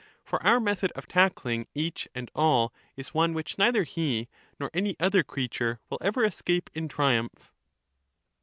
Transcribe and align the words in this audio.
For 0.23 0.41
our 0.41 0.59
method 0.59 0.91
of 0.95 1.07
tackling 1.07 1.67
each 1.75 2.07
and 2.15 2.31
all 2.33 2.73
is 2.97 3.13
one 3.13 3.35
which 3.35 3.59
neither 3.59 3.83
he 3.83 4.29
nor 4.59 4.71
any 4.73 4.95
other 4.99 5.21
creature 5.21 5.79
will 5.91 5.99
ever 6.01 6.23
escape 6.25 6.71
in 6.73 6.87
triumph. 6.87 7.53